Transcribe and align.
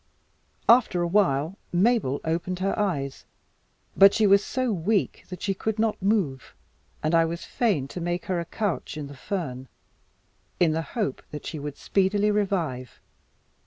After 0.67 1.03
a 1.03 1.07
while, 1.07 1.59
Mabel 1.71 2.21
opened 2.25 2.57
her 2.57 2.73
eyes, 2.75 3.23
but 3.95 4.15
she 4.15 4.25
was 4.25 4.43
so 4.43 4.71
weak 4.73 5.23
that 5.29 5.43
she 5.43 5.53
could 5.53 5.77
not 5.77 6.01
move, 6.01 6.55
and 7.03 7.13
I 7.13 7.23
was 7.23 7.45
fain 7.45 7.87
to 7.89 8.01
make 8.01 8.25
her 8.25 8.39
a 8.39 8.45
couch 8.45 8.97
in 8.97 9.05
the 9.05 9.15
fern, 9.15 9.67
in 10.59 10.71
the 10.71 10.81
hope 10.97 11.21
that 11.29 11.45
she 11.45 11.59
would 11.59 11.77
speedily 11.77 12.31
revive. 12.31 12.99